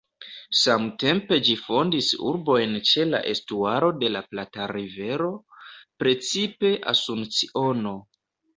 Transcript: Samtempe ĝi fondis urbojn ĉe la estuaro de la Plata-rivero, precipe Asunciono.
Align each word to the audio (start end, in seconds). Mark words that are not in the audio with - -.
Samtempe 0.59 1.37
ĝi 1.49 1.53
fondis 1.65 2.07
urbojn 2.29 2.73
ĉe 2.93 3.05
la 3.11 3.21
estuaro 3.33 3.91
de 4.05 4.11
la 4.15 4.25
Plata-rivero, 4.33 5.31
precipe 6.03 6.75
Asunciono. 6.97 7.97